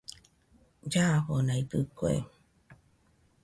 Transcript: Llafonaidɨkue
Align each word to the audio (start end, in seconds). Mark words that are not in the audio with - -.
Llafonaidɨkue 0.91 2.11